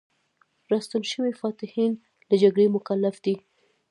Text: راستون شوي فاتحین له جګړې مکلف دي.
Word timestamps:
راستون 0.71 1.03
شوي 1.13 1.33
فاتحین 1.41 1.91
له 2.29 2.35
جګړې 2.41 2.65
مکلف 2.75 3.15
دي. 3.25 3.35